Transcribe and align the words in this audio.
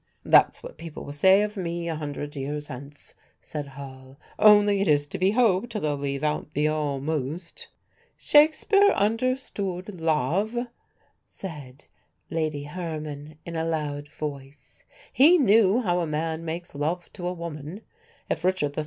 "That's 0.25 0.63
what 0.63 0.79
people 0.79 1.05
will 1.05 1.13
say 1.13 1.43
of 1.43 1.55
me 1.55 1.87
a 1.87 1.93
hundred 1.93 2.35
years 2.35 2.69
hence," 2.69 3.13
said 3.39 3.67
Hall; 3.77 4.19
"only 4.39 4.81
it 4.81 4.87
is 4.87 5.05
to 5.05 5.19
be 5.19 5.29
hoped 5.29 5.73
they'll 5.79 5.95
leave 5.95 6.23
out 6.23 6.55
the 6.55 6.67
'almost.'" 6.69 7.67
"Shakespeare 8.17 8.89
understood 8.93 10.01
love," 10.01 10.57
said 11.23 11.85
Lady 12.31 12.63
Herman, 12.63 13.37
in 13.45 13.55
a 13.55 13.63
loud 13.63 14.09
voice; 14.11 14.85
"he 15.13 15.37
knew 15.37 15.81
how 15.83 15.99
a 15.99 16.07
man 16.07 16.43
makes 16.43 16.73
love 16.73 17.13
to 17.13 17.27
a 17.27 17.33
woman. 17.33 17.81
If 18.27 18.43
Richard 18.43 18.75
III. 18.75 18.79